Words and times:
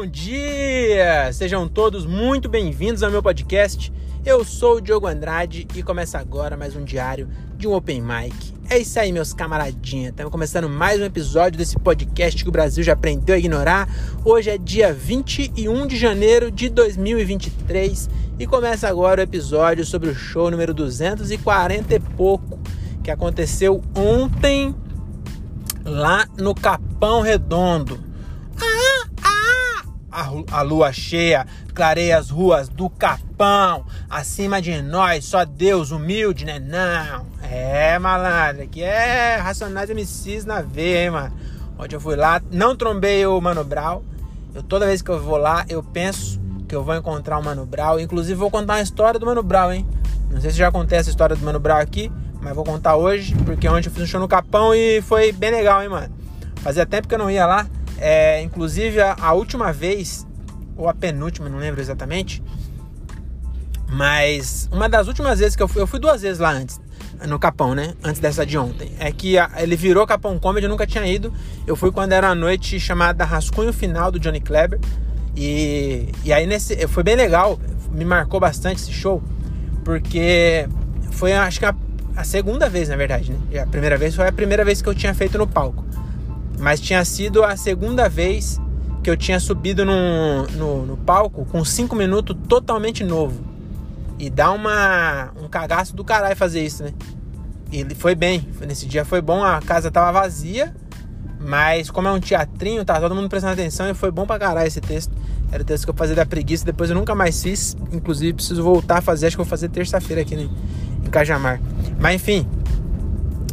bom 0.00 0.06
dia! 0.06 1.30
Sejam 1.30 1.68
todos 1.68 2.06
muito 2.06 2.48
bem-vindos 2.48 3.02
ao 3.02 3.10
meu 3.10 3.22
podcast. 3.22 3.92
Eu 4.24 4.42
sou 4.46 4.76
o 4.76 4.80
Diogo 4.80 5.06
Andrade 5.06 5.68
e 5.76 5.82
começa 5.82 6.18
agora 6.18 6.56
mais 6.56 6.74
um 6.74 6.82
diário 6.82 7.28
de 7.58 7.68
um 7.68 7.74
Open 7.74 8.00
Mic. 8.00 8.34
É 8.70 8.78
isso 8.78 8.98
aí, 8.98 9.12
meus 9.12 9.34
camaradinhas. 9.34 10.12
Estamos 10.12 10.32
começando 10.32 10.70
mais 10.70 10.98
um 10.98 11.04
episódio 11.04 11.58
desse 11.58 11.78
podcast 11.78 12.42
que 12.42 12.48
o 12.48 12.52
Brasil 12.52 12.82
já 12.82 12.94
aprendeu 12.94 13.34
a 13.34 13.38
ignorar. 13.38 13.90
Hoje 14.24 14.48
é 14.48 14.56
dia 14.56 14.90
21 14.90 15.86
de 15.86 15.98
janeiro 15.98 16.50
de 16.50 16.70
2023 16.70 18.08
e 18.38 18.46
começa 18.46 18.88
agora 18.88 19.20
o 19.20 19.24
episódio 19.24 19.84
sobre 19.84 20.08
o 20.08 20.14
show 20.14 20.50
número 20.50 20.72
240 20.72 21.94
e 21.94 22.00
pouco 22.00 22.58
que 23.04 23.10
aconteceu 23.10 23.82
ontem 23.94 24.74
lá 25.84 26.26
no 26.38 26.54
Capão 26.54 27.20
Redondo 27.20 28.08
a, 30.10 30.30
a 30.50 30.62
lua 30.62 30.92
cheia 30.92 31.46
clareia 31.74 32.18
as 32.18 32.30
ruas 32.30 32.68
do 32.68 32.90
Capão. 32.90 33.84
Acima 34.08 34.60
de 34.60 34.82
nós, 34.82 35.24
só 35.24 35.44
Deus 35.44 35.90
humilde, 35.90 36.44
né? 36.44 36.58
Não. 36.58 37.26
É, 37.42 37.98
malandro, 37.98 38.62
aqui 38.62 38.82
é 38.82 39.36
Racionais 39.36 39.90
MCs 39.90 40.44
na 40.44 40.60
veia, 40.60 41.04
hein, 41.04 41.10
mano. 41.10 41.32
Onde 41.78 41.96
eu 41.96 42.00
fui 42.00 42.16
lá, 42.16 42.42
não 42.50 42.76
trombei 42.76 43.24
o 43.26 43.40
Mano 43.40 43.64
Brown. 43.64 44.02
Eu, 44.54 44.62
toda 44.62 44.86
vez 44.86 45.00
que 45.00 45.10
eu 45.10 45.18
vou 45.18 45.38
lá, 45.38 45.64
eu 45.68 45.82
penso 45.82 46.38
que 46.68 46.74
eu 46.74 46.84
vou 46.84 46.94
encontrar 46.94 47.38
o 47.38 47.42
Mano 47.42 47.64
Brown. 47.64 47.98
Inclusive, 47.98 48.34
vou 48.34 48.50
contar 48.50 48.74
uma 48.74 48.82
história 48.82 49.18
do 49.18 49.24
Mano 49.24 49.42
Brown, 49.42 49.72
hein? 49.72 49.86
Não 50.30 50.40
sei 50.40 50.50
se 50.50 50.58
já 50.58 50.70
contei 50.70 50.98
essa 50.98 51.08
história 51.10 51.34
do 51.34 51.44
Mano 51.44 51.58
Brown 51.58 51.78
aqui, 51.78 52.12
mas 52.40 52.54
vou 52.54 52.64
contar 52.64 52.96
hoje, 52.96 53.34
porque 53.44 53.68
ontem 53.68 53.88
eu 53.88 53.92
fiz 53.92 54.02
um 54.02 54.06
show 54.06 54.20
no 54.20 54.28
Capão 54.28 54.74
e 54.74 55.00
foi 55.02 55.32
bem 55.32 55.50
legal, 55.50 55.82
hein, 55.82 55.88
mano? 55.88 56.14
Fazia 56.56 56.84
tempo 56.84 57.08
que 57.08 57.14
eu 57.14 57.18
não 57.18 57.30
ia 57.30 57.46
lá. 57.46 57.66
É, 58.00 58.42
inclusive, 58.42 59.00
a, 59.00 59.14
a, 59.20 59.32
última 59.34 59.72
vez, 59.72 60.26
ou 60.76 60.88
a 60.88 60.94
penúltima, 60.94 61.48
não 61.48 61.58
lembro 61.58 61.80
exatamente, 61.80 62.42
mas 63.86 64.68
uma 64.72 64.88
das 64.88 65.06
últimas 65.06 65.38
vezes 65.38 65.54
que 65.54 65.62
eu 65.62 65.68
fui, 65.68 65.82
eu 65.82 65.86
fui 65.86 66.00
duas 66.00 66.22
vezes 66.22 66.38
lá 66.38 66.50
antes, 66.50 66.80
no 67.28 67.38
Capão, 67.38 67.74
né? 67.74 67.94
Antes 68.02 68.20
dessa 68.20 68.46
de 68.46 68.56
ontem. 68.56 68.92
É 68.98 69.12
que 69.12 69.36
a, 69.36 69.50
ele 69.58 69.76
virou 69.76 70.06
Capão 70.06 70.38
Comedy, 70.38 70.64
eu 70.64 70.70
nunca 70.70 70.86
tinha 70.86 71.06
ido. 71.06 71.32
Eu 71.66 71.76
fui 71.76 71.92
quando 71.92 72.12
era 72.12 72.28
a 72.28 72.34
noite 72.34 72.80
chamada 72.80 73.24
Rascunho 73.24 73.72
Final 73.72 74.10
do 74.10 74.18
Johnny 74.18 74.40
Kleber. 74.40 74.80
E, 75.36 76.08
e 76.24 76.32
aí 76.32 76.46
nesse, 76.46 76.86
foi 76.88 77.02
bem 77.02 77.16
legal, 77.16 77.58
me 77.92 78.04
marcou 78.04 78.40
bastante 78.40 78.80
esse 78.80 78.92
show, 78.92 79.22
porque 79.84 80.68
foi 81.12 81.32
acho 81.32 81.58
que 81.58 81.66
a, 81.66 81.74
a 82.16 82.24
segunda 82.24 82.68
vez, 82.68 82.88
na 82.88 82.96
verdade, 82.96 83.32
né? 83.32 83.60
A 83.60 83.66
primeira 83.66 83.96
vez 83.96 84.14
foi 84.14 84.26
a 84.26 84.32
primeira 84.32 84.64
vez 84.64 84.80
que 84.80 84.88
eu 84.88 84.94
tinha 84.94 85.14
feito 85.14 85.36
no 85.38 85.46
palco. 85.46 85.84
Mas 86.60 86.78
tinha 86.78 87.04
sido 87.04 87.42
a 87.42 87.56
segunda 87.56 88.08
vez 88.08 88.60
que 89.02 89.10
eu 89.10 89.16
tinha 89.16 89.40
subido 89.40 89.84
no, 89.84 90.84
no, 90.84 90.96
palco 90.98 91.46
com 91.46 91.64
cinco 91.64 91.96
minutos 91.96 92.36
totalmente 92.46 93.02
novo. 93.02 93.40
E 94.18 94.28
dá 94.28 94.50
uma, 94.52 95.30
um 95.42 95.48
cagaço 95.48 95.96
do 95.96 96.04
caralho 96.04 96.36
fazer 96.36 96.62
isso, 96.62 96.84
né? 96.84 96.92
E 97.72 97.94
foi 97.94 98.14
bem. 98.14 98.46
Nesse 98.60 98.84
dia 98.86 99.04
foi 99.04 99.22
bom, 99.22 99.42
a 99.42 99.60
casa 99.62 99.90
tava 99.90 100.20
vazia. 100.20 100.74
Mas 101.40 101.90
como 101.90 102.06
é 102.06 102.12
um 102.12 102.20
teatrinho, 102.20 102.84
tá 102.84 103.00
todo 103.00 103.14
mundo 103.14 103.30
prestando 103.30 103.54
atenção 103.54 103.88
e 103.88 103.94
foi 103.94 104.10
bom 104.10 104.26
pra 104.26 104.38
caralho 104.38 104.66
esse 104.66 104.82
texto. 104.82 105.10
Era 105.50 105.62
o 105.62 105.66
texto 105.66 105.84
que 105.84 105.90
eu 105.90 105.94
fazia 105.94 106.14
da 106.14 106.26
preguiça, 106.26 106.66
depois 106.66 106.90
eu 106.90 106.96
nunca 106.96 107.14
mais 107.14 107.42
fiz. 107.42 107.74
Inclusive 107.90 108.34
preciso 108.34 108.62
voltar 108.62 108.98
a 108.98 109.00
fazer, 109.00 109.28
acho 109.28 109.36
que 109.36 109.42
vou 109.42 109.48
fazer 109.48 109.70
terça-feira 109.70 110.20
aqui 110.20 110.36
né, 110.36 110.50
em 111.06 111.08
Cajamar. 111.08 111.58
Mas 111.98 112.16
enfim, 112.16 112.46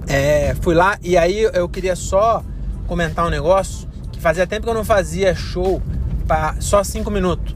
é, 0.06 0.54
fui 0.62 0.76
lá 0.76 0.98
e 1.02 1.16
aí 1.16 1.44
eu 1.54 1.70
queria 1.70 1.96
só 1.96 2.44
comentar 2.88 3.26
um 3.26 3.30
negócio 3.30 3.88
que 4.12 4.20
fazia 4.20 4.48
tempo 4.48 4.64
que 4.64 4.70
eu 4.70 4.74
não 4.74 4.86
fazia 4.86 5.36
show 5.36 5.82
para 6.28 6.56
só 6.60 6.84
5 6.84 7.10
minutos. 7.12 7.56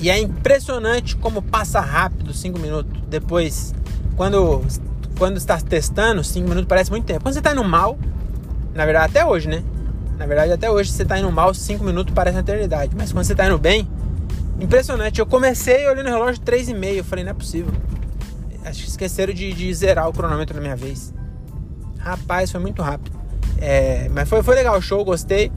E 0.00 0.10
é 0.10 0.18
impressionante 0.18 1.16
como 1.16 1.40
passa 1.40 1.80
rápido 1.80 2.34
5 2.34 2.58
minutos. 2.58 3.02
Depois, 3.08 3.74
quando, 4.16 4.62
quando 5.18 5.36
está 5.36 5.58
testando, 5.58 6.22
5 6.22 6.48
minutos 6.48 6.68
parece 6.68 6.90
muito 6.90 7.04
tempo. 7.04 7.22
Quando 7.22 7.34
você 7.34 7.40
está 7.40 7.52
indo 7.52 7.64
mal, 7.64 7.98
na 8.74 8.84
verdade 8.84 9.10
até 9.10 9.24
hoje, 9.24 9.48
né? 9.48 9.62
Na 10.18 10.26
verdade 10.26 10.52
até 10.52 10.70
hoje 10.70 10.90
você 10.90 11.02
está 11.02 11.18
indo 11.18 11.30
mal, 11.30 11.54
5 11.54 11.82
minutos 11.84 12.12
parece 12.14 12.36
uma 12.36 12.40
eternidade. 12.40 12.94
Mas 12.96 13.12
quando 13.12 13.24
você 13.24 13.32
está 13.32 13.46
indo 13.46 13.58
bem, 13.58 13.88
impressionante. 14.60 15.18
Eu 15.20 15.26
comecei 15.26 15.86
olhando 15.88 16.06
o 16.06 16.10
relógio 16.10 16.40
3 16.42 16.70
e 16.70 16.74
meio, 16.74 16.98
eu 16.98 17.04
falei, 17.04 17.24
não 17.24 17.30
é 17.30 17.34
possível. 17.34 17.72
Acho 18.64 18.82
que 18.82 18.88
esqueceram 18.88 19.32
de, 19.32 19.52
de 19.52 19.72
zerar 19.72 20.08
o 20.08 20.12
cronômetro 20.12 20.56
na 20.56 20.60
minha 20.60 20.76
vez. 20.76 21.14
Rapaz, 21.98 22.50
foi 22.50 22.60
muito 22.60 22.82
rápido. 22.82 23.15
É, 23.58 24.08
mas 24.12 24.28
foi, 24.28 24.42
foi 24.42 24.54
legal 24.54 24.78
o 24.78 24.82
show, 24.82 25.04
gostei. 25.04 25.50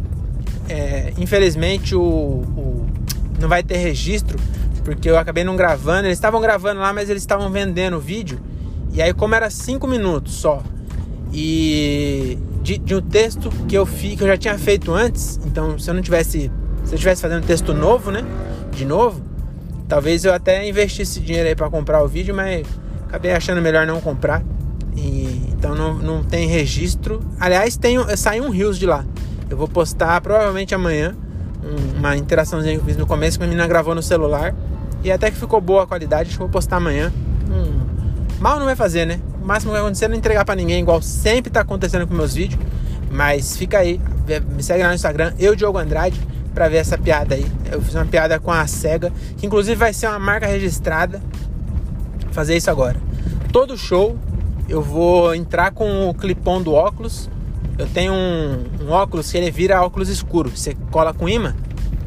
É, 0.67 1.13
infelizmente 1.17 1.95
o, 1.95 2.01
o, 2.01 2.87
não 3.39 3.49
vai 3.49 3.63
ter 3.63 3.77
registro, 3.77 4.37
porque 4.83 5.09
eu 5.09 5.17
acabei 5.17 5.43
não 5.43 5.55
gravando. 5.55 6.07
Eles 6.07 6.17
estavam 6.17 6.39
gravando 6.41 6.79
lá, 6.79 6.93
mas 6.93 7.09
eles 7.09 7.23
estavam 7.23 7.49
vendendo 7.51 7.97
o 7.97 7.99
vídeo. 7.99 8.39
E 8.91 9.01
aí, 9.01 9.13
como 9.13 9.35
era 9.35 9.49
5 9.49 9.87
minutos 9.87 10.33
só, 10.33 10.63
e 11.31 12.39
de, 12.61 12.77
de, 12.77 12.95
um 12.95 13.01
texto 13.01 13.49
que 13.67 13.75
eu 13.75 13.85
fiz, 13.85 14.17
que 14.17 14.23
eu 14.23 14.27
já 14.27 14.37
tinha 14.37 14.57
feito 14.57 14.91
antes, 14.91 15.39
então 15.45 15.77
se 15.77 15.89
eu 15.89 15.93
não 15.93 16.01
tivesse. 16.01 16.51
Se 16.85 16.93
eu 16.93 16.95
estivesse 16.95 17.21
fazendo 17.21 17.43
um 17.43 17.45
texto 17.45 17.73
novo, 17.73 18.09
né? 18.09 18.23
De 18.71 18.83
novo, 18.85 19.21
talvez 19.87 20.25
eu 20.25 20.33
até 20.33 20.67
investisse 20.67 21.19
dinheiro 21.19 21.47
aí 21.47 21.55
para 21.55 21.69
comprar 21.69 22.03
o 22.03 22.07
vídeo, 22.07 22.33
mas 22.33 22.65
acabei 23.07 23.31
achando 23.31 23.61
melhor 23.61 23.85
não 23.85 24.01
comprar. 24.01 24.41
Então 25.59 25.75
não, 25.75 25.95
não 25.95 26.23
tem 26.23 26.47
registro. 26.47 27.21
Aliás, 27.37 27.75
tem, 27.75 27.97
saiu 28.15 28.45
um 28.45 28.49
Rios 28.49 28.79
de 28.79 28.85
lá. 28.85 29.05
Eu 29.49 29.57
vou 29.57 29.67
postar 29.67 30.19
provavelmente 30.21 30.73
amanhã 30.73 31.13
uma 31.97 32.15
interaçãozinha 32.15 32.75
que 32.75 32.79
eu 32.79 32.85
fiz 32.85 32.95
no 32.95 33.05
começo 33.05 33.37
que 33.37 33.43
a 33.43 33.47
menina 33.47 33.67
gravou 33.67 33.93
no 33.93 34.01
celular. 34.01 34.55
E 35.03 35.11
até 35.11 35.29
que 35.29 35.37
ficou 35.37 35.59
boa 35.59 35.83
a 35.83 35.87
qualidade, 35.87 36.29
acho 36.29 36.37
que 36.37 36.39
vou 36.39 36.47
postar 36.47 36.77
amanhã. 36.77 37.11
Hum, 37.49 37.77
mal 38.39 38.57
não 38.57 38.65
vai 38.65 38.75
fazer, 38.75 39.05
né? 39.05 39.19
O 39.43 39.45
máximo 39.45 39.71
que 39.71 39.73
vai 39.73 39.81
acontecer 39.81 40.05
é 40.05 40.07
não 40.07 40.15
entregar 40.15 40.45
para 40.45 40.55
ninguém, 40.55 40.81
igual 40.81 41.01
sempre 41.01 41.51
tá 41.51 41.59
acontecendo 41.59 42.07
com 42.07 42.13
meus 42.13 42.35
vídeos. 42.35 42.61
Mas 43.11 43.57
fica 43.57 43.79
aí, 43.79 43.99
me 44.55 44.63
segue 44.63 44.81
lá 44.81 44.89
no 44.89 44.95
Instagram, 44.95 45.33
eu 45.37 45.55
Diogo 45.55 45.77
Andrade, 45.77 46.19
para 46.53 46.69
ver 46.69 46.77
essa 46.77 46.97
piada 46.97 47.35
aí. 47.35 47.45
Eu 47.69 47.81
fiz 47.81 47.95
uma 47.95 48.05
piada 48.05 48.39
com 48.39 48.51
a 48.51 48.65
SEGA, 48.65 49.11
que 49.35 49.45
inclusive 49.45 49.75
vai 49.75 49.91
ser 49.91 50.07
uma 50.07 50.19
marca 50.19 50.47
registrada. 50.47 51.21
Fazer 52.31 52.55
isso 52.55 52.71
agora. 52.71 52.95
Todo 53.51 53.77
show 53.77 54.17
eu 54.69 54.83
vou 54.83 55.33
entrar 55.33 55.71
com 55.71 56.07
o 56.07 56.13
clipão 56.13 56.61
do 56.61 56.73
óculos. 56.73 57.29
Eu 57.77 57.87
tenho 57.87 58.13
um, 58.13 58.65
um, 58.83 58.91
óculos 58.91 59.31
que 59.31 59.37
ele 59.37 59.49
vira 59.49 59.81
óculos 59.81 60.09
escuro. 60.09 60.49
Você 60.55 60.75
cola 60.91 61.13
com 61.13 61.27
imã 61.27 61.55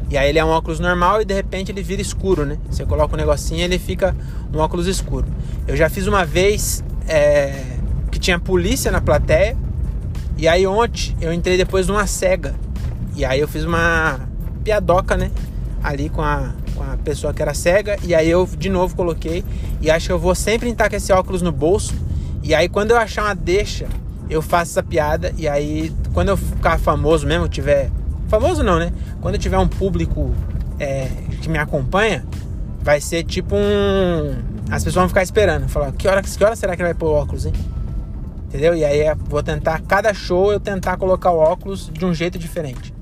e 0.09 0.17
aí 0.17 0.29
ele 0.29 0.39
é 0.39 0.45
um 0.45 0.49
óculos 0.49 0.79
normal 0.79 1.21
e 1.21 1.25
de 1.25 1.33
repente 1.33 1.71
ele 1.71 1.83
vira 1.83 2.01
escuro, 2.01 2.45
né? 2.45 2.57
Você 2.69 2.85
coloca 2.85 3.15
um 3.15 3.17
negocinho 3.17 3.59
e 3.59 3.63
ele 3.63 3.77
fica 3.77 4.15
um 4.53 4.59
óculos 4.59 4.87
escuro. 4.87 5.25
Eu 5.67 5.75
já 5.75 5.89
fiz 5.89 6.07
uma 6.07 6.23
vez 6.23 6.83
é, 7.07 7.63
que 8.11 8.19
tinha 8.19 8.39
polícia 8.39 8.91
na 8.91 9.01
plateia 9.01 9.57
e 10.37 10.47
aí 10.47 10.65
ontem 10.65 11.15
eu 11.19 11.33
entrei 11.33 11.57
depois 11.57 11.87
numa 11.87 12.07
cega 12.07 12.55
e 13.15 13.25
aí 13.25 13.39
eu 13.39 13.47
fiz 13.47 13.65
uma 13.65 14.21
piadoca, 14.63 15.17
né? 15.17 15.31
Ali 15.83 16.09
com 16.09 16.21
a, 16.21 16.53
com 16.75 16.83
a 16.83 16.95
pessoa 16.97 17.33
que 17.33 17.41
era 17.41 17.53
cega 17.53 17.97
e 18.03 18.15
aí 18.15 18.29
eu 18.29 18.47
de 18.57 18.69
novo 18.69 18.95
coloquei 18.95 19.43
e 19.81 19.91
acho 19.91 20.05
que 20.05 20.13
eu 20.13 20.19
vou 20.19 20.35
sempre 20.35 20.69
estar 20.69 20.89
com 20.89 20.95
esse 20.95 21.11
óculos 21.11 21.41
no 21.41 21.51
bolso 21.51 21.93
e 22.43 22.53
aí 22.53 22.67
quando 22.67 22.91
eu 22.91 22.97
achar 22.97 23.23
uma 23.23 23.33
deixa, 23.33 23.87
eu 24.29 24.41
faço 24.41 24.71
essa 24.71 24.83
piada. 24.83 25.33
E 25.37 25.47
aí 25.47 25.93
quando 26.13 26.29
eu 26.29 26.37
ficar 26.37 26.77
famoso 26.77 27.25
mesmo, 27.25 27.47
tiver. 27.47 27.89
Famoso 28.27 28.63
não, 28.63 28.79
né? 28.79 28.91
Quando 29.21 29.35
eu 29.35 29.39
tiver 29.39 29.57
um 29.57 29.67
público 29.67 30.33
é, 30.79 31.07
que 31.41 31.49
me 31.49 31.57
acompanha, 31.57 32.25
vai 32.81 32.99
ser 32.99 33.23
tipo 33.23 33.55
um. 33.55 34.35
As 34.69 34.83
pessoas 34.83 34.95
vão 34.95 35.07
ficar 35.07 35.23
esperando. 35.23 35.67
Falar, 35.69 35.91
que 35.93 36.07
hora, 36.07 36.21
que 36.21 36.43
hora 36.43 36.55
será 36.55 36.75
que 36.75 36.81
ele 36.81 36.89
vai 36.89 36.97
pôr 36.97 37.11
óculos, 37.11 37.45
hein? 37.45 37.53
Entendeu? 38.47 38.75
E 38.75 38.85
aí 38.85 38.99
é, 38.99 39.15
vou 39.15 39.41
tentar, 39.41 39.81
cada 39.81 40.13
show 40.13 40.51
eu 40.51 40.59
tentar 40.59 40.97
colocar 40.97 41.31
o 41.31 41.37
óculos 41.37 41.89
de 41.91 42.05
um 42.05 42.13
jeito 42.13 42.37
diferente. 42.37 42.93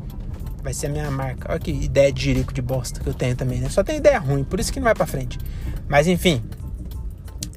Vai 0.63 0.73
ser 0.73 0.87
a 0.87 0.89
minha 0.89 1.11
marca. 1.11 1.51
Olha 1.51 1.59
que 1.59 1.71
ideia 1.71 2.11
de 2.11 2.21
jirico 2.21 2.53
de 2.53 2.61
bosta 2.61 2.99
que 2.99 3.07
eu 3.07 3.13
tenho 3.13 3.35
também, 3.35 3.59
né? 3.59 3.69
Só 3.69 3.83
tem 3.83 3.97
ideia 3.97 4.19
ruim, 4.19 4.43
por 4.43 4.59
isso 4.59 4.71
que 4.71 4.79
não 4.79 4.85
vai 4.85 4.95
pra 4.95 5.05
frente. 5.05 5.37
Mas 5.89 6.07
enfim, 6.07 6.41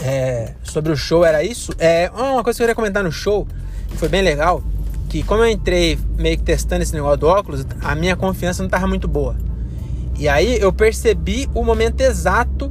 é, 0.05 0.53
sobre 0.63 0.93
o 0.93 0.97
show 0.97 1.25
era 1.25 1.43
isso. 1.43 1.73
É, 1.79 2.11
uma 2.15 2.45
coisa 2.45 2.59
que 2.59 2.63
eu 2.63 2.67
queria 2.67 2.75
comentar 2.75 3.03
no 3.03 3.11
show, 3.11 3.49
que 3.89 3.97
foi 3.97 4.09
bem 4.09 4.21
legal, 4.21 4.63
que 5.09 5.23
como 5.23 5.43
eu 5.43 5.49
entrei 5.49 5.99
meio 6.19 6.37
que 6.37 6.43
testando 6.43 6.83
esse 6.83 6.93
negócio 6.93 7.17
do 7.17 7.27
óculos, 7.27 7.67
a 7.81 7.95
minha 7.95 8.15
confiança 8.15 8.63
não 8.63 8.67
estava 8.67 8.87
muito 8.87 9.09
boa. 9.09 9.35
E 10.19 10.29
aí 10.29 10.59
eu 10.61 10.73
percebi 10.73 11.49
o 11.55 11.65
momento 11.65 12.03
exato 12.03 12.71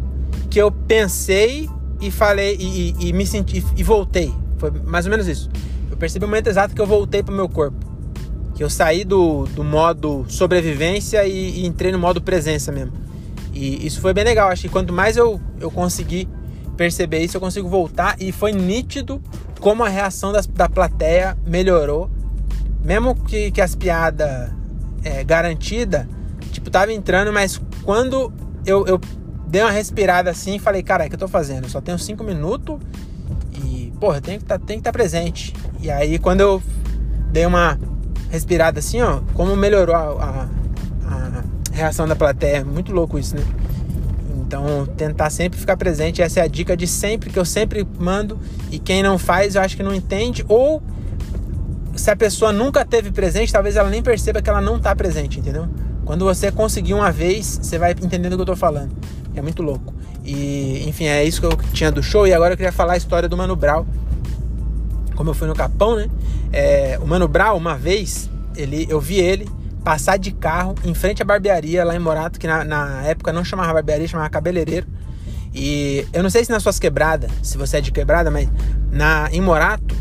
que 0.49 0.61
eu 0.61 0.71
pensei 0.71 1.67
e 1.99 2.11
falei 2.11 2.55
e, 2.59 2.95
e, 2.99 3.09
e 3.09 3.13
me 3.13 3.25
senti 3.25 3.65
e 3.75 3.83
voltei. 3.83 4.31
Foi 4.59 4.69
mais 4.69 5.05
ou 5.05 5.11
menos 5.11 5.27
isso. 5.27 5.49
Eu 5.89 5.97
percebi 5.97 6.25
o 6.25 6.27
momento 6.27 6.47
exato 6.47 6.75
que 6.75 6.81
eu 6.81 6.85
voltei 6.85 7.23
para 7.23 7.33
o 7.33 7.35
meu 7.35 7.49
corpo. 7.49 7.83
Que 8.53 8.63
eu 8.63 8.69
saí 8.69 9.03
do, 9.03 9.45
do 9.47 9.63
modo 9.63 10.23
sobrevivência 10.27 11.25
e, 11.25 11.61
e 11.61 11.65
entrei 11.65 11.91
no 11.91 11.97
modo 11.97 12.21
presença 12.21 12.71
mesmo. 12.71 12.93
E 13.51 13.85
isso 13.85 13.99
foi 13.99 14.13
bem 14.13 14.23
legal. 14.23 14.49
Acho 14.49 14.63
que 14.63 14.69
quanto 14.69 14.93
mais 14.93 15.17
eu, 15.17 15.41
eu 15.59 15.71
consegui 15.71 16.27
perceber 16.75 17.19
isso, 17.19 17.37
eu 17.37 17.41
consigo 17.41 17.69
voltar 17.69 18.15
e 18.19 18.31
foi 18.31 18.51
nítido 18.51 19.21
como 19.59 19.83
a 19.83 19.89
reação 19.89 20.31
das, 20.31 20.47
da 20.47 20.67
plateia 20.67 21.37
melhorou. 21.45 22.09
Mesmo 22.83 23.15
que, 23.15 23.51
que 23.51 23.61
as 23.61 23.75
piadas 23.75 24.51
é, 25.03 25.23
garantida 25.23 26.07
tipo, 26.53 26.69
tava 26.69 26.93
entrando, 26.93 27.33
mas 27.33 27.59
quando 27.83 28.31
eu, 28.65 28.85
eu 28.85 28.99
dei 29.47 29.61
uma 29.61 29.71
respirada 29.71 30.29
assim, 30.29 30.59
falei, 30.59 30.83
cara, 30.83 31.05
o 31.05 31.09
que 31.09 31.15
eu 31.15 31.19
tô 31.19 31.27
fazendo? 31.27 31.65
Eu 31.65 31.69
só 31.69 31.81
tenho 31.81 31.97
cinco 31.99 32.23
minutos 32.23 32.79
e, 33.53 33.91
porra, 33.99 34.21
tem 34.21 34.39
que 34.39 34.45
tá, 34.45 34.55
estar 34.55 34.81
tá 34.81 34.91
presente. 34.91 35.53
E 35.81 35.89
aí, 35.91 36.17
quando 36.19 36.41
eu 36.41 36.63
dei 37.31 37.45
uma 37.45 37.79
respirada 38.29 38.79
assim, 38.79 39.01
ó, 39.01 39.21
como 39.33 39.55
melhorou 39.55 39.95
a, 39.95 39.99
a, 39.99 40.47
a 41.05 41.43
reação 41.71 42.07
da 42.07 42.15
plateia. 42.15 42.57
É 42.57 42.63
muito 42.63 42.93
louco 42.93 43.19
isso, 43.19 43.35
né? 43.35 43.43
Então, 44.45 44.85
tentar 44.97 45.29
sempre 45.29 45.57
ficar 45.57 45.77
presente. 45.77 46.21
Essa 46.21 46.41
é 46.41 46.43
a 46.43 46.47
dica 46.47 46.75
de 46.75 46.85
sempre, 46.85 47.29
que 47.29 47.39
eu 47.39 47.45
sempre 47.45 47.87
mando. 47.97 48.39
E 48.69 48.77
quem 48.77 49.01
não 49.01 49.17
faz, 49.17 49.55
eu 49.55 49.61
acho 49.61 49.75
que 49.75 49.83
não 49.83 49.93
entende. 49.93 50.43
Ou 50.47 50.81
se 51.95 52.11
a 52.11 52.15
pessoa 52.15 52.51
nunca 52.51 52.83
teve 52.83 53.11
presente, 53.11 53.51
talvez 53.51 53.75
ela 53.75 53.89
nem 53.89 54.03
perceba 54.03 54.41
que 54.41 54.49
ela 54.49 54.61
não 54.61 54.77
está 54.77 54.95
presente, 54.95 55.39
entendeu? 55.39 55.67
Quando 56.05 56.25
você 56.25 56.51
conseguir 56.51 56.93
uma 56.93 57.11
vez, 57.11 57.59
você 57.61 57.77
vai 57.77 57.91
entendendo 57.91 58.33
o 58.33 58.35
que 58.35 58.41
eu 58.41 58.47
tô 58.47 58.55
falando. 58.55 58.91
É 59.33 59.41
muito 59.41 59.63
louco. 59.63 59.93
E, 60.25 60.83
enfim, 60.87 61.05
é 61.05 61.23
isso 61.23 61.39
que 61.39 61.47
eu 61.47 61.57
tinha 61.71 61.91
do 61.91 62.03
show. 62.03 62.27
E 62.27 62.33
agora 62.33 62.53
eu 62.53 62.57
queria 62.57 62.71
falar 62.71 62.93
a 62.93 62.97
história 62.97 63.29
do 63.29 63.37
Mano 63.37 63.55
Brown. 63.55 63.85
Como 65.15 65.29
eu 65.29 65.33
fui 65.33 65.47
no 65.47 65.55
Capão, 65.55 65.95
né? 65.95 66.09
É, 66.51 66.99
o 67.01 67.07
Mano 67.07 67.27
Brown, 67.27 67.55
uma 67.57 67.77
vez, 67.77 68.29
ele, 68.55 68.85
eu 68.89 68.99
vi 68.99 69.19
ele 69.19 69.47
passar 69.83 70.17
de 70.17 70.31
carro 70.31 70.75
em 70.83 70.93
frente 70.93 71.21
à 71.21 71.25
barbearia 71.25 71.83
lá 71.83 71.95
em 71.95 71.99
Morato, 71.99 72.39
que 72.39 72.47
na, 72.47 72.63
na 72.63 73.03
época 73.03 73.33
não 73.33 73.43
chamava 73.43 73.73
barbearia, 73.73 74.07
chamava 74.07 74.29
cabeleireiro. 74.29 74.87
E 75.53 76.07
eu 76.13 76.23
não 76.23 76.29
sei 76.29 76.43
se 76.43 76.51
nas 76.51 76.63
suas 76.63 76.79
quebradas, 76.79 77.29
se 77.43 77.57
você 77.57 77.77
é 77.77 77.81
de 77.81 77.91
quebrada, 77.91 78.31
mas 78.31 78.49
na, 78.91 79.29
em 79.31 79.41
Morato, 79.41 79.95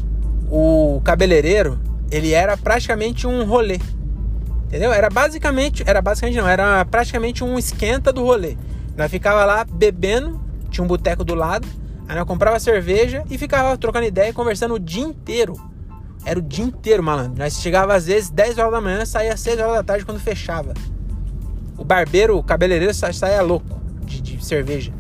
o 0.51 1.01
cabeleireiro, 1.05 1.79
ele 2.11 2.33
era 2.33 2.57
praticamente 2.57 3.27
um 3.27 3.45
rolê. 3.45 3.79
Entendeu? 4.67 4.93
Era 4.93 5.11
basicamente, 5.11 5.83
era 5.87 6.01
basicamente 6.01 6.39
não, 6.39 6.49
era 6.49 6.85
praticamente 6.87 7.45
um 7.45 7.59
esquenta 7.59 8.13
do 8.13 8.25
rolê. 8.25 8.57
Nós 8.97 9.11
ficava 9.11 9.45
lá 9.45 9.65
bebendo, 9.65 10.41
tinha 10.71 10.83
um 10.83 10.87
boteco 10.87 11.25
do 11.25 11.35
lado, 11.35 11.69
aí 12.09 12.17
nós 12.17 12.25
comprava 12.25 12.59
cerveja 12.59 13.23
e 13.29 13.37
ficava 13.37 13.77
trocando 13.77 14.07
ideia 14.07 14.31
e 14.31 14.33
conversando 14.33 14.75
o 14.75 14.79
dia 14.79 15.05
inteiro. 15.05 15.72
Era 16.25 16.39
o 16.39 16.43
dia 16.43 16.65
inteiro, 16.65 17.03
malandro. 17.03 17.39
Nós 17.39 17.61
chegava 17.61 17.95
às 17.95 18.07
vezes 18.07 18.31
10 18.31 18.59
horas 18.59 18.73
da 18.73 18.81
manhã, 18.81 19.05
saía 19.05 19.37
6 19.37 19.59
horas 19.61 19.75
da 19.75 19.83
tarde 19.83 20.05
quando 20.05 20.21
fechava. 20.21 20.73
O 21.77 21.85
barbeiro, 21.85 22.37
o 22.37 22.43
cabeleireiro 22.43 22.95
saía 22.95 23.43
louco 23.43 23.81
de, 24.05 24.21
de 24.21 24.45
cerveja. 24.45 24.93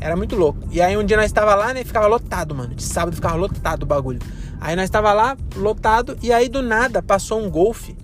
Era 0.00 0.16
muito 0.16 0.36
louco. 0.36 0.60
E 0.70 0.80
aí 0.80 0.96
um 0.96 1.04
dia 1.04 1.16
nós 1.16 1.26
estava 1.26 1.54
lá, 1.54 1.72
né? 1.72 1.82
Ficava 1.82 2.06
lotado, 2.06 2.54
mano. 2.54 2.74
De 2.74 2.82
sábado 2.82 3.14
ficava 3.14 3.34
lotado 3.34 3.82
o 3.82 3.86
bagulho. 3.86 4.20
Aí 4.60 4.76
nós 4.76 4.84
estava 4.84 5.12
lá, 5.12 5.36
lotado, 5.56 6.16
e 6.22 6.32
aí 6.32 6.48
do 6.48 6.62
nada 6.62 7.02
passou 7.02 7.42
um 7.42 7.50
golfe 7.50 7.96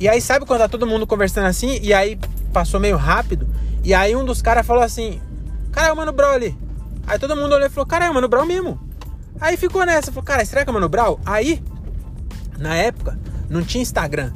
e 0.00 0.08
aí, 0.08 0.20
sabe 0.20 0.46
quando 0.46 0.60
tá 0.60 0.68
todo 0.68 0.86
mundo 0.86 1.08
conversando 1.08 1.46
assim? 1.46 1.80
E 1.82 1.92
aí 1.92 2.16
passou 2.52 2.78
meio 2.78 2.96
rápido. 2.96 3.48
E 3.82 3.92
aí 3.92 4.14
um 4.14 4.24
dos 4.24 4.40
caras 4.40 4.64
falou 4.64 4.82
assim: 4.82 5.20
Cara, 5.72 5.88
é 5.88 5.92
o 5.92 5.96
Mano 5.96 6.12
Brown 6.12 6.30
ali. 6.30 6.56
Aí 7.04 7.18
todo 7.18 7.34
mundo 7.34 7.52
olhou 7.52 7.66
e 7.66 7.70
falou: 7.70 7.86
Cara, 7.86 8.04
é 8.04 8.10
o 8.10 8.14
Mano 8.14 8.28
Brown 8.28 8.46
mesmo. 8.46 8.78
Aí 9.40 9.56
ficou 9.56 9.84
nessa, 9.84 10.10
falou: 10.10 10.24
Cara, 10.24 10.44
será 10.44 10.64
que 10.64 10.70
é 10.70 10.72
o 10.72 10.74
Mano 10.74 10.88
Brown? 10.88 11.18
Aí, 11.24 11.62
na 12.58 12.74
época, 12.74 13.18
não 13.48 13.62
tinha 13.62 13.82
Instagram 13.82 14.32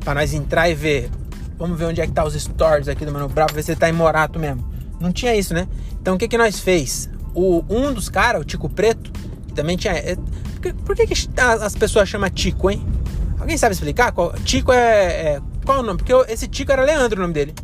pra 0.00 0.14
nós 0.14 0.32
entrar 0.32 0.68
e 0.68 0.74
ver. 0.74 1.10
Vamos 1.58 1.78
ver 1.78 1.86
onde 1.86 2.00
é 2.00 2.06
que 2.06 2.12
tá 2.12 2.24
os 2.24 2.34
stories 2.34 2.88
aqui 2.88 3.04
do 3.04 3.12
Mano 3.12 3.28
Brown, 3.28 3.46
pra 3.46 3.54
ver 3.54 3.62
se 3.62 3.72
ele 3.72 3.80
tá 3.80 3.88
em 3.88 3.92
Morato 3.92 4.38
mesmo. 4.38 4.64
Não 5.00 5.12
tinha 5.12 5.34
isso, 5.34 5.52
né? 5.54 5.68
Então 6.00 6.14
o 6.14 6.18
que 6.18 6.28
que 6.28 6.38
nós 6.38 6.60
fez? 6.60 7.10
O, 7.34 7.64
um 7.68 7.92
dos 7.92 8.08
caras, 8.08 8.40
o 8.40 8.44
Tico 8.44 8.68
Preto, 8.68 9.12
que 9.46 9.54
também 9.54 9.76
tinha. 9.76 9.92
É, 9.94 10.16
por 10.84 10.96
que, 10.96 11.06
que, 11.06 11.14
as 11.36 11.74
pessoas 11.74 12.08
chamam 12.08 12.30
Tico, 12.30 12.70
hein? 12.70 12.84
Alguém 13.38 13.56
sabe 13.56 13.74
explicar? 13.74 14.12
Qual, 14.12 14.32
Tico 14.44 14.72
é, 14.72 15.36
é, 15.36 15.42
Qual 15.64 15.80
o 15.80 15.82
nome? 15.82 15.98
Porque 15.98 16.12
eu, 16.12 16.24
esse 16.28 16.48
Tico 16.48 16.72
era 16.72 16.82
Leandro 16.82 17.18
o 17.18 17.22
nome 17.22 17.34
dele. 17.34 17.54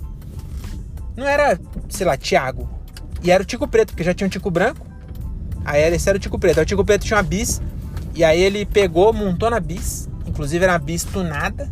Não 1.17 1.27
era, 1.27 1.59
sei 1.89 2.07
lá, 2.07 2.17
Tiago. 2.17 2.69
E 3.23 3.31
era 3.31 3.43
o 3.43 3.47
Tico 3.47 3.67
Preto, 3.67 3.89
porque 3.89 4.05
já 4.05 4.13
tinha 4.13 4.27
um 4.27 4.31
Tico 4.31 4.51
Branco. 4.51 4.87
Aí 5.65 5.83
esse 5.95 6.09
era 6.09 6.17
o 6.17 6.21
Tico 6.21 6.39
Preto. 6.39 6.59
Aí 6.59 6.65
o 6.65 6.67
Tico 6.67 6.85
Preto 6.85 7.05
tinha 7.05 7.17
uma 7.17 7.23
bis. 7.23 7.61
E 8.15 8.23
aí 8.23 8.41
ele 8.41 8.65
pegou, 8.65 9.13
montou 9.13 9.51
na 9.51 9.61
bis. 9.61 10.09
Inclusive 10.27 10.65
era 10.65 10.73
uma 10.75 10.79
bis 10.79 11.05
tunada. 11.05 11.71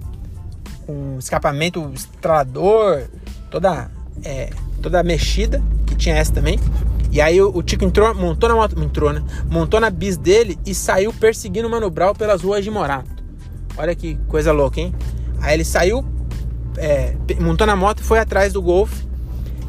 Com 0.87 1.17
escapamento 1.19 1.91
estralador. 1.95 3.03
Toda, 3.51 3.91
é, 4.25 4.51
toda 4.81 5.03
mexida. 5.03 5.63
Que 5.87 5.95
tinha 5.95 6.17
essa 6.17 6.33
também. 6.33 6.59
E 7.11 7.21
aí 7.21 7.41
o, 7.43 7.63
Tico 7.63 7.85
entrou, 7.85 8.15
montou 8.15 8.49
na 8.49 8.55
moto. 8.55 8.83
Entrou, 8.83 9.13
né? 9.13 9.23
Montou 9.51 9.79
na 9.79 9.91
bis 9.91 10.17
dele 10.17 10.59
e 10.65 10.75
saiu 10.75 11.13
perseguindo 11.13 11.69
o 11.69 11.71
Mano 11.71 11.91
Brown 11.91 12.15
pelas 12.15 12.43
ruas 12.43 12.65
de 12.65 12.71
Morato. 12.71 13.23
Olha 13.77 13.95
que 13.95 14.17
coisa 14.29 14.53
louca, 14.53 14.81
hein? 14.81 14.95
Aí 15.41 15.55
ele 15.55 15.65
saiu, 15.65 16.05
é, 16.77 17.15
montou 17.41 17.67
na 17.67 17.75
moto 17.77 18.01
e 18.01 18.03
foi 18.03 18.19
atrás 18.19 18.53
do 18.53 18.63
Golf. 18.63 19.03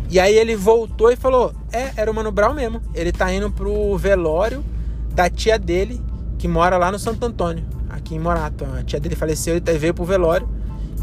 E 0.10 0.20
aí 0.20 0.36
ele 0.36 0.56
voltou 0.56 1.12
e 1.12 1.16
falou: 1.16 1.54
É, 1.74 1.92
era 1.98 2.12
o 2.12 2.14
Mano 2.14 2.32
Brown 2.32 2.54
mesmo. 2.54 2.80
Ele 2.94 3.12
tá 3.12 3.34
indo 3.34 3.52
pro 3.52 3.98
velório 3.98 4.64
da 5.10 5.28
tia 5.28 5.58
dele, 5.58 6.00
que 6.38 6.48
mora 6.48 6.78
lá 6.78 6.92
no 6.92 7.00
Santo 7.00 7.26
Antônio, 7.26 7.66
aqui 7.90 8.14
em 8.14 8.20
Morato. 8.20 8.64
A 8.80 8.84
tia 8.84 9.00
dele 9.00 9.16
faleceu 9.16 9.58
e 9.58 9.60
veio 9.60 9.94
pro 9.94 10.06
velório. 10.06 10.48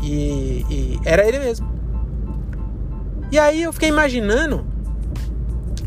E, 0.00 0.64
e 0.70 1.00
era 1.04 1.26
ele 1.26 1.40
mesmo. 1.40 1.68
E 3.32 3.38
aí 3.38 3.62
eu 3.62 3.72
fiquei 3.72 3.88
imaginando 3.88 4.64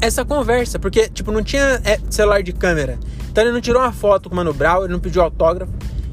essa 0.01 0.25
conversa, 0.25 0.77
porque, 0.77 1.09
tipo, 1.09 1.31
não 1.31 1.41
tinha 1.41 1.81
é, 1.85 1.97
celular 2.09 2.43
de 2.43 2.51
câmera. 2.51 2.99
Então 3.29 3.43
ele 3.43 3.53
não 3.53 3.61
tirou 3.61 3.81
uma 3.81 3.91
foto 3.91 4.29
com 4.29 4.35
o 4.35 4.37
Mano 4.37 4.53
Brown, 4.53 4.83
ele 4.83 4.93
não 4.93 4.99
pediu 4.99 5.21
autógrafo. 5.21 5.71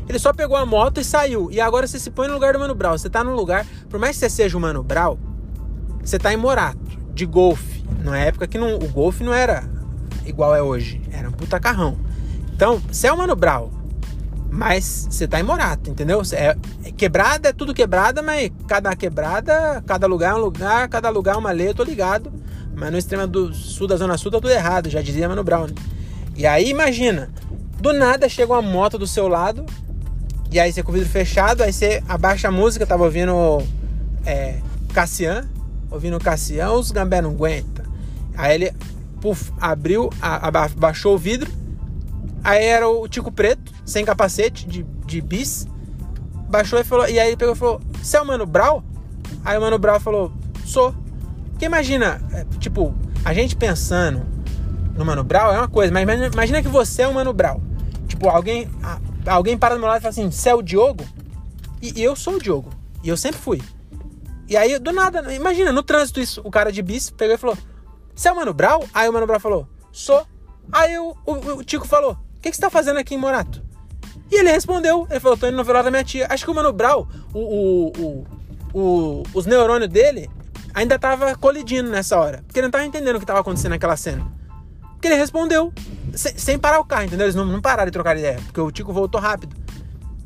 Ele 0.08 0.18
só 0.18 0.32
pegou 0.32 0.56
a 0.56 0.64
moto 0.64 1.00
e 1.00 1.04
saiu. 1.04 1.50
E 1.52 1.60
agora 1.60 1.86
você 1.86 1.98
se 1.98 2.10
põe 2.10 2.26
no 2.26 2.34
lugar 2.34 2.52
do 2.52 2.58
Mano 2.58 2.74
Brown. 2.74 2.96
Você 2.96 3.10
tá 3.10 3.22
no 3.22 3.34
lugar, 3.34 3.66
por 3.88 3.98
mais 4.00 4.16
que 4.16 4.20
você 4.20 4.30
seja 4.30 4.56
o 4.56 4.60
Mano 4.60 4.82
Brown, 4.82 5.18
você 6.02 6.18
tá 6.18 6.32
em 6.32 6.36
Morato, 6.36 6.80
de 7.14 7.26
golfe. 7.26 7.69
Na 8.02 8.18
época 8.18 8.46
que 8.46 8.58
não, 8.58 8.76
o 8.76 8.88
golfe 8.88 9.22
não 9.24 9.34
era 9.34 9.64
igual 10.24 10.54
é 10.54 10.62
hoje. 10.62 11.00
Era 11.12 11.28
um 11.28 11.32
puta 11.32 11.58
carrão. 11.58 11.98
Então, 12.54 12.80
você 12.90 13.06
é 13.06 13.12
o 13.12 13.18
Mano 13.18 13.34
Brown, 13.34 13.70
mas 14.50 15.06
você 15.10 15.26
tá 15.26 15.40
em 15.40 15.42
Morato, 15.42 15.90
entendeu? 15.90 16.22
É, 16.32 16.56
é, 16.84 16.92
quebrada 16.92 17.48
é 17.48 17.52
tudo 17.52 17.72
quebrada, 17.72 18.22
mas 18.22 18.50
cada 18.66 18.94
quebrada, 18.94 19.82
cada 19.86 20.06
lugar 20.06 20.32
é 20.32 20.34
um 20.34 20.40
lugar, 20.40 20.88
cada 20.88 21.08
lugar 21.08 21.36
é 21.36 21.38
uma 21.38 21.52
lei, 21.52 21.68
eu 21.68 21.74
tô 21.74 21.84
ligado. 21.84 22.32
Mas 22.74 22.90
no 22.92 22.98
extremo 22.98 23.26
do 23.26 23.52
sul 23.54 23.86
da 23.86 23.96
Zona 23.96 24.16
Sul 24.18 24.30
tá 24.30 24.38
tudo 24.38 24.50
errado, 24.50 24.90
já 24.90 25.00
dizia 25.00 25.28
Mano 25.28 25.44
Brown. 25.44 25.66
Né? 25.66 25.74
E 26.36 26.46
aí, 26.46 26.70
imagina, 26.70 27.30
do 27.80 27.92
nada 27.92 28.28
chega 28.28 28.52
uma 28.52 28.62
moto 28.62 28.98
do 28.98 29.06
seu 29.06 29.28
lado 29.28 29.64
e 30.52 30.58
aí 30.58 30.72
você 30.72 30.82
com 30.82 30.90
o 30.90 30.94
vidro 30.94 31.08
fechado, 31.08 31.62
aí 31.62 31.72
você 31.72 32.02
abaixa 32.08 32.48
a 32.48 32.50
música, 32.50 32.84
tava 32.84 33.04
ouvindo 33.04 33.62
é, 34.26 34.58
Cassian, 34.92 35.48
ouvindo 35.88 36.18
Cassian, 36.18 36.72
os 36.72 36.90
gambé 36.90 37.22
não 37.22 37.30
aguenta. 37.30 37.79
Aí 38.36 38.54
ele 38.54 38.72
puf, 39.20 39.52
abriu, 39.60 40.10
abaixou 40.20 41.14
o 41.14 41.18
vidro. 41.18 41.50
Aí 42.42 42.64
era 42.64 42.88
o 42.88 43.06
Tico 43.06 43.30
Preto, 43.30 43.72
sem 43.84 44.04
capacete, 44.04 44.66
de, 44.66 44.82
de 45.06 45.20
bis. 45.20 45.66
Baixou 46.48 46.78
e 46.78 46.84
falou. 46.84 47.08
E 47.08 47.18
aí 47.18 47.36
pegou 47.36 47.54
e 47.54 47.58
falou: 47.58 47.80
Você 48.02 48.16
é 48.16 48.20
o 48.20 48.26
Mano 48.26 48.46
Brau? 48.46 48.82
Aí 49.44 49.56
o 49.56 49.60
Mano 49.60 49.78
Brau 49.78 50.00
falou: 50.00 50.32
Sou. 50.64 50.94
Porque 51.50 51.66
imagina, 51.66 52.20
é, 52.32 52.46
tipo, 52.58 52.94
a 53.24 53.34
gente 53.34 53.54
pensando 53.54 54.22
no 54.96 55.04
Mano 55.04 55.22
Brau 55.22 55.52
é 55.52 55.58
uma 55.58 55.68
coisa, 55.68 55.92
mas 55.92 56.02
imagina, 56.02 56.30
imagina 56.32 56.62
que 56.62 56.68
você 56.68 57.02
é 57.02 57.08
o 57.08 57.14
Mano 57.14 57.32
Brau. 57.32 57.60
Tipo, 58.08 58.28
alguém 58.28 58.68
alguém 59.26 59.56
para 59.56 59.74
do 59.74 59.80
meu 59.80 59.88
lado 59.88 59.98
e 59.98 60.02
fala 60.02 60.10
assim: 60.10 60.30
Você 60.30 60.48
é 60.48 60.54
o 60.54 60.62
Diogo? 60.62 61.04
E, 61.82 62.00
e, 62.00 62.02
eu 62.02 62.16
sou 62.16 62.34
o 62.34 62.40
Diogo. 62.40 62.70
E 63.02 63.08
eu 63.08 63.16
sempre 63.16 63.40
fui. 63.40 63.62
E 64.48 64.56
aí, 64.56 64.78
do 64.78 64.92
nada, 64.92 65.32
imagina, 65.32 65.72
no 65.72 65.82
trânsito, 65.82 66.20
isso, 66.20 66.40
o 66.44 66.50
cara 66.50 66.72
de 66.72 66.82
bis 66.82 67.10
pegou 67.10 67.34
e 67.34 67.38
falou: 67.38 67.58
Você 68.20 68.28
é 68.28 68.32
o 68.32 68.36
Mano 68.36 68.52
Brau? 68.52 68.84
Aí 68.92 69.08
o 69.08 69.12
Mano 69.14 69.26
Brau 69.26 69.40
falou: 69.40 69.66
Sou. 69.90 70.26
Aí 70.70 70.98
o, 70.98 71.16
o, 71.24 71.32
o 71.32 71.64
Tico 71.64 71.88
falou: 71.88 72.12
O 72.12 72.40
que, 72.42 72.50
que 72.50 72.54
você 72.54 72.60
tá 72.60 72.68
fazendo 72.68 72.98
aqui 72.98 73.14
em 73.14 73.18
Morato? 73.18 73.62
E 74.30 74.38
ele 74.38 74.52
respondeu: 74.52 75.06
Ele 75.08 75.18
falou: 75.18 75.38
Tô 75.38 75.46
indo 75.46 75.56
no 75.56 75.64
velório 75.64 75.86
da 75.86 75.90
minha 75.90 76.04
tia. 76.04 76.26
Acho 76.28 76.44
que 76.44 76.50
o 76.50 76.54
Mano 76.54 76.70
Brau, 76.70 77.08
o, 77.32 78.26
o, 78.74 79.22
os 79.32 79.46
neurônios 79.46 79.88
dele 79.88 80.28
ainda 80.74 80.98
tava 80.98 81.34
colidindo 81.34 81.88
nessa 81.88 82.20
hora. 82.20 82.42
Porque 82.46 82.60
ele 82.60 82.66
não 82.66 82.70
tava 82.70 82.84
entendendo 82.84 83.16
o 83.16 83.20
que 83.20 83.24
tava 83.24 83.40
acontecendo 83.40 83.70
naquela 83.70 83.96
cena. 83.96 84.30
Porque 84.92 85.08
ele 85.08 85.14
respondeu 85.14 85.72
sem, 86.12 86.36
sem 86.36 86.58
parar 86.58 86.78
o 86.78 86.84
carro, 86.84 87.04
entendeu? 87.04 87.24
Eles 87.24 87.34
não, 87.34 87.46
não 87.46 87.62
pararam 87.62 87.86
de 87.86 87.92
trocar 87.92 88.18
ideia, 88.18 88.38
porque 88.44 88.60
o 88.60 88.70
Tico 88.70 88.92
voltou 88.92 89.18
rápido. 89.18 89.56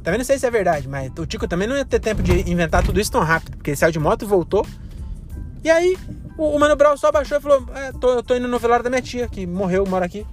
Também 0.03 0.19
não 0.19 0.25
sei 0.25 0.37
se 0.37 0.45
é 0.45 0.51
verdade, 0.51 0.89
mas 0.89 1.13
o 1.17 1.27
Tico 1.27 1.47
também 1.47 1.69
não 1.69 1.77
ia 1.77 1.85
ter 1.85 2.01
tempo 2.01 2.25
de 2.25 2.51
inventar 2.51 2.83
tudo 2.83 3.01
isso 3.01 3.13
tão 3.13 3.21
rápido, 3.21 3.57
porque 3.57 3.71
ele 3.71 3.77
saiu 3.77 3.93
de 3.93 4.01
moto 4.01 4.23
e 4.23 4.27
voltou. 4.27 4.67
E 5.63 5.71
aí 5.71 5.97
o, 6.37 6.57
o 6.57 6.59
Mano 6.59 6.77
Brown 6.77 6.97
só 6.97 7.11
baixou 7.11 7.39
e 7.39 7.41
falou: 7.41 7.67
é, 7.75 7.93
tô, 7.93 8.23
tô 8.23 8.35
indo 8.35 8.49
no 8.49 8.59
velório 8.59 8.83
da 8.83 8.91
minha 8.91 9.03
tia, 9.03 9.29
que 9.29 9.47
morreu, 9.47 9.87
mora 9.87 10.07
aqui. 10.07 10.27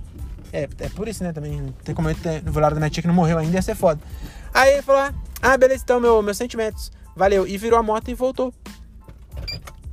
É, 0.54 0.68
é 0.80 0.90
por 0.90 1.08
isso, 1.08 1.24
né? 1.24 1.32
Também 1.32 1.62
não 1.62 1.72
tem 1.72 1.96
como 1.96 2.10
eu 2.10 2.16
ter 2.16 2.44
no 2.44 2.52
velório 2.52 2.76
da 2.76 2.80
minha 2.80 2.90
tia 2.90 3.02
que 3.02 3.08
não 3.08 3.16
morreu 3.16 3.38
ainda, 3.38 3.56
ia 3.56 3.62
ser 3.62 3.76
foda. 3.76 4.02
Aí 4.54 4.74
ele 4.74 4.82
falou: 4.82 5.14
ah, 5.42 5.58
beleza, 5.58 5.84
então, 5.84 6.00
meu, 6.00 6.22
meus 6.22 6.38
sentimentos. 6.38 6.92
Valeu. 7.16 7.48
E 7.48 7.58
virou 7.58 7.80
a 7.80 7.84
moto 7.84 8.10
e 8.10 8.14
voltou. 8.14 8.54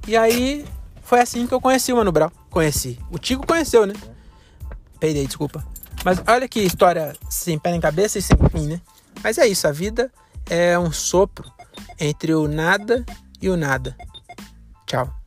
E 0.07 0.17
aí 0.17 0.65
foi 1.03 1.21
assim 1.21 1.47
que 1.47 1.55
eu 1.55 1.61
conheci 1.61 1.93
o 1.93 1.97
Mano 1.97 2.13
Brown. 2.13 2.31
Conheci. 2.51 2.99
O 3.11 3.19
Tico 3.19 3.47
conheceu, 3.47 3.87
né? 3.87 3.95
Peidei, 5.01 5.27
desculpa. 5.27 5.65
Mas 6.05 6.23
olha 6.27 6.49
que 6.49 6.61
história 6.61 7.15
sem 7.29 7.59
pé 7.59 7.71
nem 7.71 7.81
cabeça 7.81 8.19
e 8.19 8.23
sem 8.23 8.37
fim, 8.51 8.67
né? 8.67 8.81
Mas 9.23 9.39
é 9.39 9.47
isso, 9.47 9.67
a 9.67 9.73
vida 9.73 10.13
é 10.49 10.79
um 10.79 10.93
sopro 10.93 11.51
entre 11.99 12.35
o 12.35 12.47
nada 12.47 13.05
e 13.41 13.49
o 13.49 13.57
nada. 13.57 13.97
Tchau. 14.87 15.18